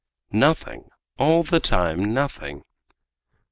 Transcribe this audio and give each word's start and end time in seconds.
Nothing! 0.33 0.85
All 1.19 1.43
the 1.43 1.59
time 1.59 2.11
nothing! 2.11 2.63